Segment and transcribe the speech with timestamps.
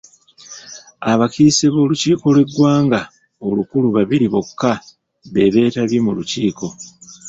[1.11, 3.01] Abakiise b'olukiiko lw'eggwanga
[3.47, 4.73] olukulu babiri bokka
[5.33, 6.67] be beetabye mu lukiiko.